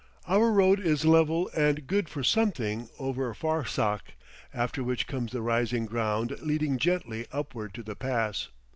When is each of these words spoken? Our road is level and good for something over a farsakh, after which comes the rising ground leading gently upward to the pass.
Our 0.27 0.51
road 0.51 0.79
is 0.79 1.05
level 1.05 1.51
and 1.55 1.85
good 1.85 2.09
for 2.09 2.23
something 2.23 2.89
over 2.97 3.29
a 3.29 3.35
farsakh, 3.35 4.15
after 4.51 4.83
which 4.83 5.05
comes 5.05 5.31
the 5.31 5.43
rising 5.43 5.85
ground 5.85 6.39
leading 6.41 6.79
gently 6.79 7.27
upward 7.31 7.75
to 7.75 7.83
the 7.83 7.95
pass. 7.95 8.47